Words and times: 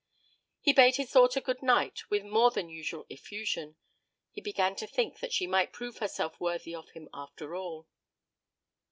He 0.61 0.73
bade 0.73 0.95
his 0.95 1.11
daughter 1.11 1.39
good 1.39 1.61
night 1.61 2.09
with 2.09 2.23
more 2.25 2.49
than 2.49 2.69
usual 2.69 3.05
effusion. 3.07 3.75
He 4.31 4.41
began 4.41 4.75
to 4.77 4.87
think 4.87 5.19
that 5.19 5.31
she 5.31 5.45
might 5.45 5.71
prove 5.73 5.99
herself 5.99 6.39
worthy 6.39 6.73
of 6.73 6.89
him 6.89 7.07
after 7.13 7.53
all. 7.55 7.87